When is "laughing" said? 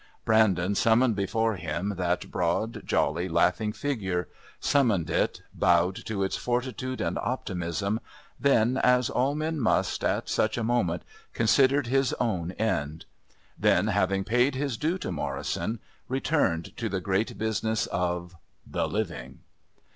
3.29-3.71